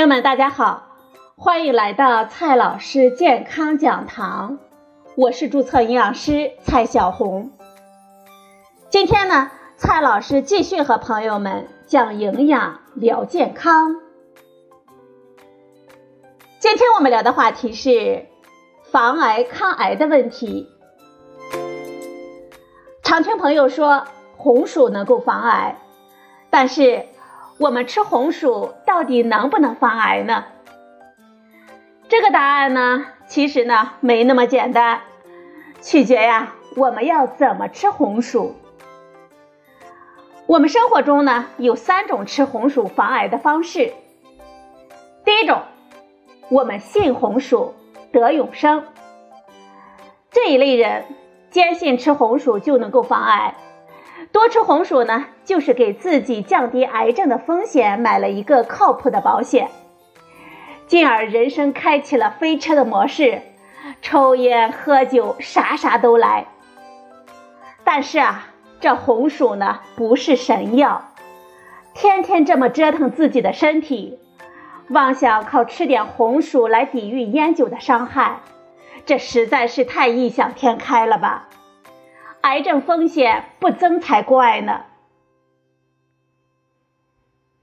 [0.00, 0.96] 朋友们，大家好，
[1.36, 4.58] 欢迎来到蔡老师健康讲堂，
[5.14, 7.50] 我是注册营养师蔡小红。
[8.88, 13.96] 今天呢，蔡老师继续和朋友们讲营养聊健康。
[16.58, 18.24] 今天我们聊的话题是
[18.90, 20.66] 防癌抗癌的问题。
[23.02, 24.04] 常听朋友说
[24.38, 25.76] 红薯能够防癌，
[26.48, 27.04] 但是
[27.60, 30.46] 我们吃红薯到底能不能防癌呢？
[32.08, 35.02] 这个答案呢，其实呢没那么简单，
[35.82, 38.56] 取决呀我们要怎么吃红薯。
[40.46, 43.92] 我们生活中呢有三种吃红薯防癌的方式。
[45.22, 45.60] 第一种，
[46.48, 47.74] 我们信红薯
[48.10, 48.84] 得永生。
[50.30, 51.04] 这一类人。
[51.50, 53.56] 坚信吃红薯就能够防癌，
[54.30, 59.68] 多吃红薯呢，就是给自己降低癌症的风险买了一个靠谱的保险，
[60.86, 63.42] 进而人生开启了飞车的模式，
[64.00, 66.46] 抽烟喝酒啥啥都来。
[67.82, 68.46] 但是啊，
[68.78, 71.10] 这红薯呢不是神药，
[71.94, 74.20] 天天这么折腾自己的身体，
[74.90, 78.38] 妄想靠吃点红薯来抵御烟酒的伤害。
[79.04, 81.48] 这实在是太异想天开了吧！
[82.42, 84.82] 癌症风险不增才怪呢。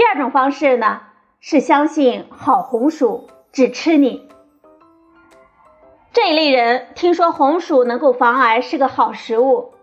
[0.00, 1.02] 第二种方式呢，
[1.40, 4.26] 是相信好红薯只吃你。
[6.14, 9.74] 这一类人听说红薯能够防癌是个好食物，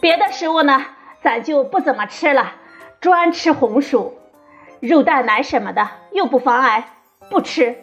[0.00, 0.86] 别的食物呢
[1.20, 2.52] 咱就不怎么吃了，
[3.00, 4.16] 专吃红薯，
[4.78, 6.90] 肉蛋奶什么的又不防癌，
[7.28, 7.74] 不吃。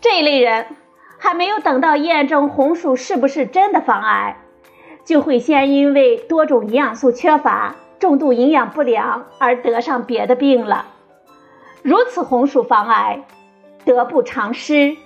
[0.00, 0.64] 这一类人。
[1.18, 4.38] 还没有等到验证红薯是不是真的防癌，
[5.04, 10.86] 就会先因为多种营养素缺乏、重度营养不良而得上别的病了。
[11.82, 13.22] 如此红薯防癌，
[13.84, 14.96] 得不偿失。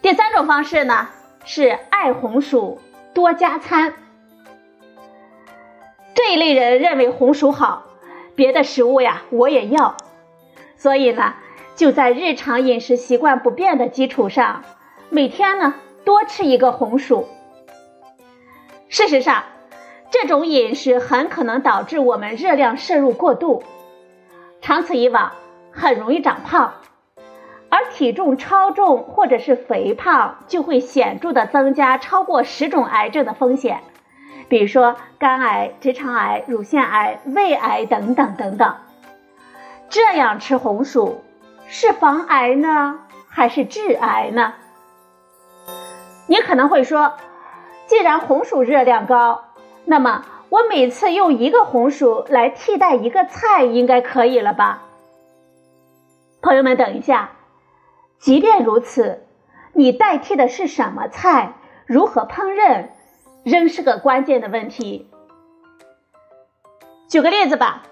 [0.00, 1.08] 第三种方式呢，
[1.44, 2.80] 是爱红薯
[3.12, 3.94] 多加餐。
[6.14, 7.84] 这一类人认为红薯好，
[8.36, 9.96] 别的食物呀我也要，
[10.76, 11.34] 所以呢。
[11.74, 14.62] 就在日常饮食习惯不变的基础上，
[15.08, 17.26] 每天呢多吃一个红薯。
[18.90, 19.42] 事实上，
[20.12, 23.64] 这种饮食很可能导致我们热量摄入过度，
[24.60, 25.32] 长此以往
[25.72, 26.74] 很容易长胖，
[27.70, 33.80] 而体重超重或者是肥胖就会显著的增加超过十种癌症的风险，
[34.50, 38.76] 比如说肝癌、直肠癌、乳腺癌、胃癌等等等等。
[39.88, 41.22] 这样吃红薯。
[41.68, 44.52] 是防癌呢，还是致癌呢？
[46.26, 47.14] 你可能会说，
[47.86, 49.44] 既然红薯热量高，
[49.84, 54.82] 那么我每次用一个红薯来替代一个菜，应该可以了吧？
[56.40, 57.30] 朋友们，等一下，
[58.18, 59.26] 即便如此，
[59.72, 61.54] 你代替的是什么菜？
[61.86, 62.86] 如何烹饪，
[63.44, 65.10] 仍是个关键的问题。
[67.08, 67.82] 举个例子吧。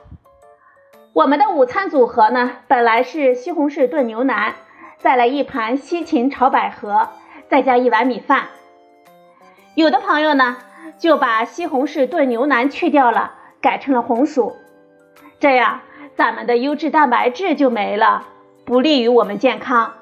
[1.13, 4.55] 我们的午餐组合呢，本来是西红柿炖牛腩，
[4.99, 7.09] 再来一盘西芹炒百合，
[7.49, 8.45] 再加一碗米饭。
[9.75, 10.57] 有的朋友呢，
[11.01, 14.55] 就把西红柿炖牛腩去掉了，改成了红薯，
[15.39, 15.81] 这样
[16.15, 18.27] 咱们的优质蛋白质就没了，
[18.67, 19.95] 不利于我们健康。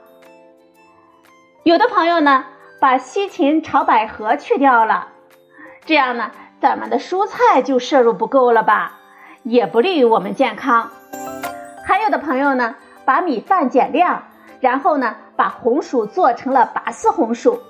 [1.62, 2.46] 有的朋友呢，
[2.80, 5.08] 把西芹炒百合去掉了，
[5.84, 8.98] 这样呢，咱们的蔬菜就摄入不够了吧，
[9.44, 10.90] 也不利于我们健康。
[11.86, 14.24] 还有的朋友呢，把米饭减量，
[14.60, 17.60] 然后呢，把红薯做成了拔丝红薯，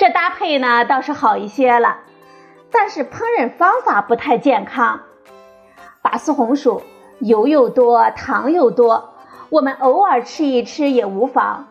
[0.00, 1.98] 这搭配呢倒是好一些了，
[2.72, 5.02] 但是烹饪方法不太健康。
[6.00, 6.82] 拔丝红薯
[7.18, 9.12] 油又多，糖又多，
[9.50, 11.68] 我们偶尔吃一吃也无妨，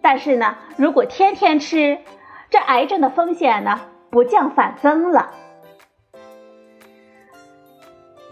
[0.00, 1.98] 但是呢，如果天天吃，
[2.50, 3.80] 这癌症的风险呢
[4.10, 5.32] 不降反增了。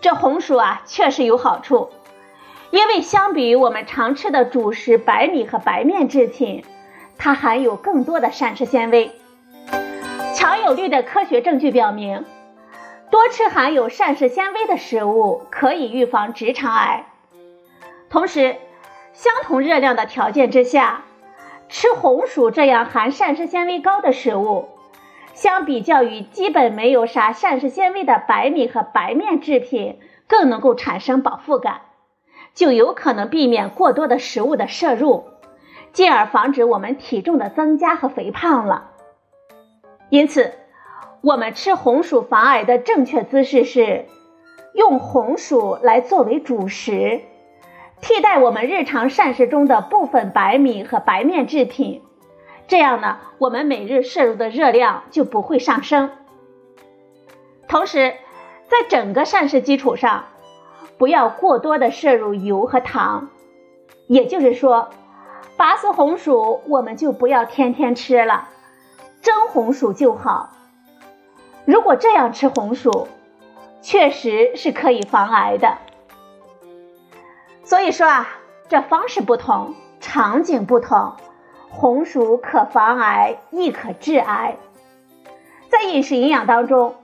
[0.01, 1.91] 这红薯啊，确实有好处。
[2.71, 6.65] 因为相比于我们常吃的主食白米和白面制品，
[7.19, 9.11] 它含有更多的膳食纤维。
[10.41, 12.25] 强有力的科学证据表明，
[13.11, 17.05] 多吃含有膳食纤维的食物可以预防直肠癌。
[18.09, 18.57] 同时，
[19.13, 21.03] 相同热量的条件之下，
[21.69, 24.71] 吃红薯这样含膳食纤维高的食物，
[25.35, 31.83] 相比较于基本没有啥膳食纤维的白米和白面制品，更能够产生饱腹感。
[32.55, 35.27] 就有可能避免过多的食物的摄入，
[35.93, 38.90] 进而防止我们体重的增加和肥胖了。
[40.11, 40.53] 因此，
[41.23, 44.07] 我们吃红薯防癌的正确姿势是
[44.75, 47.21] 用红薯来作为主食，
[48.01, 52.03] 替代我们日常膳食中的部分白米和白面制品，
[52.67, 56.11] 这样呢，我们每日摄入的热量就不会上升。
[57.69, 58.15] 同时，
[58.67, 60.25] 在整个膳食基础上，
[60.99, 63.31] 不要过多的摄入油和糖，
[64.09, 64.89] 也就是说，
[65.57, 68.49] 拔丝红薯我们就不要天天吃了，
[69.23, 70.51] 蒸红薯就好。
[71.65, 73.09] 如果这样吃红薯，
[73.83, 75.79] 确实是可以防癌的。
[77.65, 78.29] 所以说啊，
[78.69, 81.13] 这方式不同，场景不同，
[81.69, 84.57] 红薯可防癌，亦可致癌。
[85.69, 86.97] 在饮食营养当中，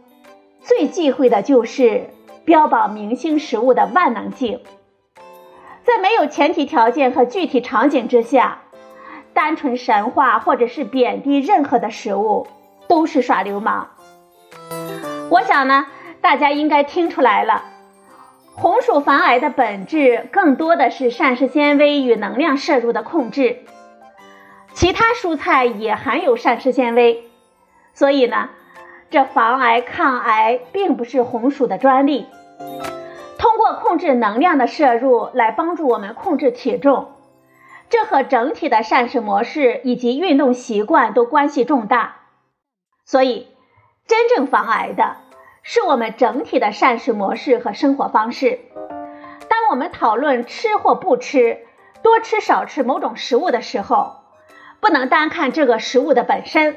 [0.60, 2.10] 最忌讳的就是
[2.44, 4.62] 标榜明星食物的万能性。
[5.84, 8.62] 在没有前提条件和具体场景之下，
[9.36, 12.46] 单纯神话或者是贬低任何的食物，
[12.88, 13.90] 都是耍流氓。
[15.28, 15.86] 我想呢，
[16.22, 17.62] 大家应该听出来了。
[18.54, 23.58] 红薯防癌的本质更多的是膳食纤维与能量摄入的控制，
[24.72, 27.24] 其他蔬菜也含有膳食纤维，
[27.92, 28.48] 所以呢，
[29.10, 32.26] 这防癌抗癌并不是红薯的专利。
[33.36, 37.08] 通过控制能量的摄入来帮助我们控制体重，
[37.88, 42.16] 这和整体的膳食模式以及运动习惯都关系重大。
[43.04, 43.48] 所以，
[44.06, 45.16] 真正防癌的。
[45.68, 48.60] 是我们整体的膳食模式和生活方式。
[49.48, 51.58] 当我们讨论吃或不吃、
[52.02, 54.18] 多吃少吃某种食物的时候，
[54.78, 56.76] 不能单看这个食物的本身，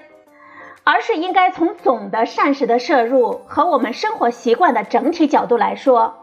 [0.83, 6.18] 而是应该从总的膳食的摄入和我们生活习惯的整体角度来说，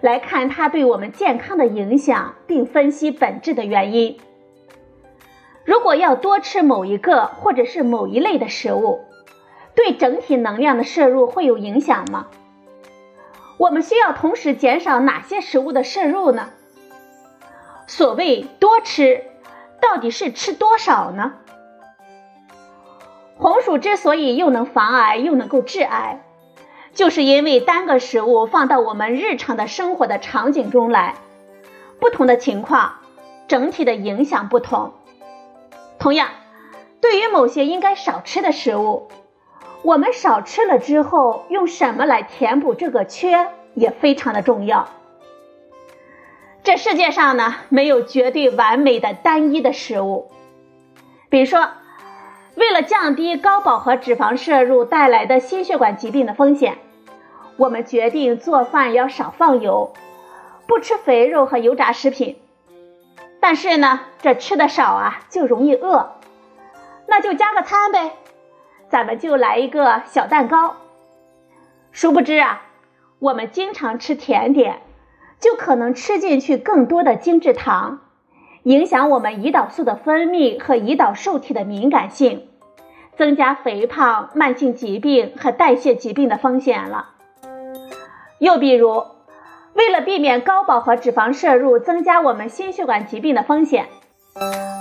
[0.00, 4.18] 来看它对我们健康的影响，并分析本质的原因。
[5.64, 9.04] 如果要多吃某一个或者是某一类的食物，
[9.74, 12.26] 对整体能量的摄入会有影响吗？
[13.56, 16.50] 我们需要同时减少哪些食物的摄入呢？
[17.86, 19.22] 所谓多吃，
[19.80, 21.34] 到底是吃多少呢？
[23.36, 26.23] 红薯之所以又能防癌又能够致癌，
[26.94, 31.16] 就是因为单个食物放到我们日常的生活的场景中来，
[31.98, 32.94] 不同的情况，
[33.48, 34.92] 整体的影响不同。
[35.98, 36.28] 同样，
[37.00, 39.08] 对于某些应该少吃的食物。
[39.82, 44.88] 我们少吃了之后，用什么来填补这个缺也非常的重要。
[46.62, 50.30] 这世界上呢，没有绝对完美的单一的食物。
[51.28, 51.68] 比如说，
[52.54, 56.78] 为了降低高饱和脂肪摄入带来的心血管疾病的风险，
[57.56, 59.92] 我们决定做饭要少放油，
[60.66, 62.36] 不吃肥肉和油炸食品。
[63.40, 66.14] 但是呢，这吃的少啊，就容易饿，
[67.06, 68.12] 那就加个餐呗。
[68.88, 70.76] 咱们就来一个小蛋糕。
[71.92, 72.62] 殊不知啊，
[73.18, 74.80] 我们经常吃甜点，
[75.38, 78.00] 就可能吃进去更多的精制糖，
[78.64, 82.48] 影响我们胰岛素的分泌和胰岛受体的敏感性，
[83.16, 87.13] 增加肥胖、慢性疾病和代谢疾病的风险了。
[88.38, 89.04] 又比如，
[89.74, 93.88] 为了避免高饱和脂肪摄入增加我们心血管疾病的风险，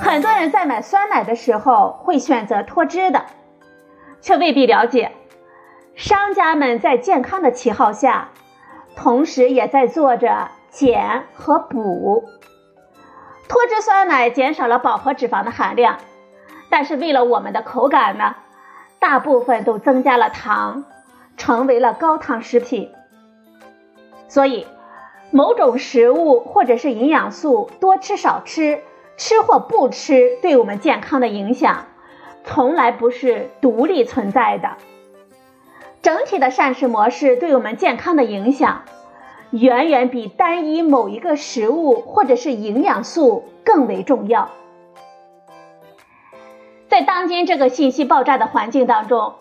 [0.01, 3.25] 很多人在买酸奶的时候会选择脱脂的。
[4.21, 5.11] 却未必了解，
[5.95, 8.29] 商家们在健康的旗号下，
[8.95, 12.23] 同时也在做着减和补。
[13.49, 15.97] 脱脂酸奶减少了饱和脂肪的含量，
[16.69, 18.35] 但是为了我们的口感呢，
[18.97, 20.85] 大部分都增加了糖，
[21.35, 22.89] 成为了高糖食品。
[24.33, 24.65] 所以，
[25.29, 28.81] 某种食物或者是营养素多吃少吃，
[29.15, 31.85] 吃或不吃，对我们健康的影响。
[32.43, 34.71] 从来不是独立存在的，
[36.01, 38.85] 整体的膳食模式对我们健康的影响，
[39.51, 44.49] 远远比单一某一个食物或者是营养素更为重要。
[46.89, 49.35] 在当今这个信息爆炸的环境当中，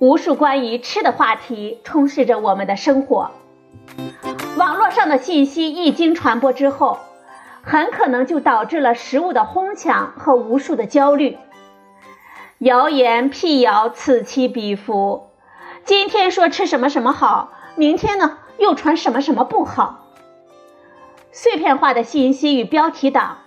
[0.00, 3.30] 无数关于吃的话题充斥着我们的生活。
[4.56, 6.98] 网络上的信息一经传播之后，
[7.62, 11.38] 很可能就导致了食物的哄抢和无数的焦虑。
[12.58, 15.28] 谣言辟谣此起彼伏，
[15.84, 20.06] 今天说吃什么什么好，明天呢又传什么什么不好。
[21.32, 23.38] 碎片化的信息与标题党，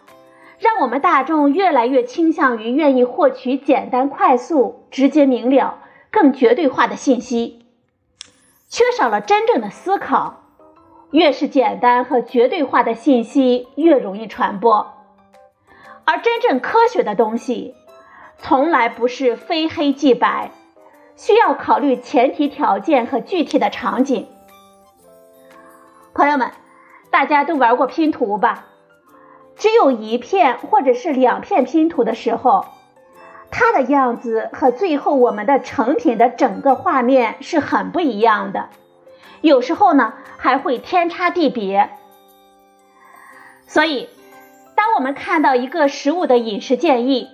[0.58, 7.62] 让我们大众越来越倾向于愿意获取简单、快速、直接、明了、更绝对化的信息，
[8.74, 10.42] 缺少了真正的思考。
[11.12, 14.92] 越是简单和绝对化的信息，越容易传播，
[16.06, 17.75] 而真正科学的东西。
[18.39, 20.50] 从来不是非黑即白，
[21.15, 24.27] 需要考虑前提条件和具体的场景。
[26.15, 26.50] 朋友们，
[27.12, 28.65] 大家都玩过拼图吧？
[29.56, 32.65] 只有一片或者是两片拼图的时候，
[33.56, 38.70] 它的样子和最后我们的成品的整个画面是很不一样的，
[39.42, 41.92] 有时候呢还会天差地别。
[43.68, 44.10] 所以，
[44.76, 47.30] 当我们看到一个食物的饮食建议，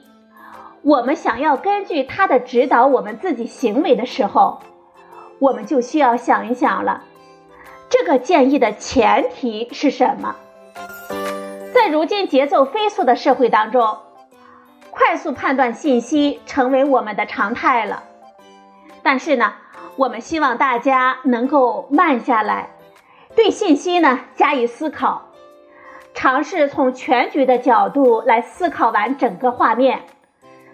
[0.82, 4.60] 我们想要根据它的指导我们自己行为的时候，
[5.40, 7.06] 我们就需要想一想了，
[7.90, 10.36] 这个建议的前提是什么？
[11.74, 13.98] 在如今节奏飞速的社会当中，
[15.10, 18.04] 快速判断信息成为我们的常态了。
[19.01, 19.54] 但是呢，
[19.96, 22.70] 我们希望大家能够慢下来，
[23.36, 25.24] 对信息呢加以思考，
[26.13, 30.01] 尝试从全局的角度来思考完整个画面。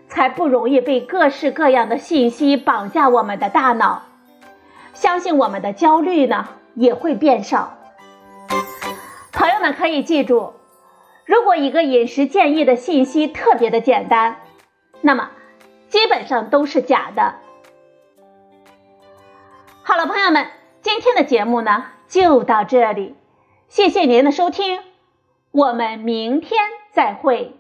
[0.10, 4.02] 才不容易被各式各样的信息绑架我们的大脑，
[4.94, 7.74] 相信我们的焦虑呢也会变少。
[9.32, 10.52] 朋友们可以记住，
[11.26, 14.42] 如果一个饮食建议的信息特别的简单，
[15.02, 15.32] 那么
[15.90, 17.36] 基本上都是假的。
[19.84, 20.48] 好了，朋友们，
[20.82, 23.16] 今天的节目呢就到这里，
[23.68, 24.80] 谢谢您的收听，
[25.52, 27.56] 我们明天再会。